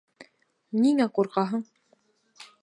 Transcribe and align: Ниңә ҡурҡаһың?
Ниңә 0.85 1.07
ҡурҡаһың? 1.19 1.63